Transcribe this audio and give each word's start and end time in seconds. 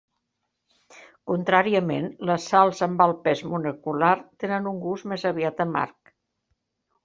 Contràriament, 1.31 2.07
les 2.31 2.47
sals 2.53 2.81
amb 2.87 3.05
alt 3.07 3.21
pes 3.29 3.45
molecular 3.53 4.11
tenen 4.45 4.73
un 4.75 4.83
gust 4.89 5.11
més 5.15 5.31
aviat 5.35 5.67
amarg. 5.71 6.15